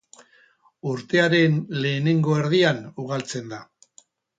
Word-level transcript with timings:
Urtearen 0.93 1.61
lehenengo 1.85 2.41
erdian 2.43 2.85
ugaltzen 3.07 3.51
da. 3.57 3.67